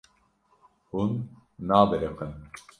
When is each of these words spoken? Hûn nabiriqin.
Hûn 0.89 1.11
nabiriqin. 1.67 2.33